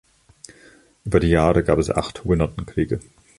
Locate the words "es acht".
1.77-2.23